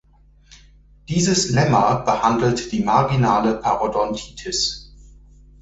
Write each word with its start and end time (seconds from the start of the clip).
Dieses 1.09 1.51
Lemma 1.51 1.97
behandelt 1.99 2.71
die 2.71 2.83
marginale 2.83 3.59
Parodontitis. 3.59 4.91